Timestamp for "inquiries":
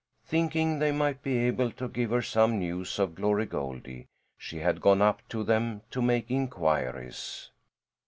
6.31-7.51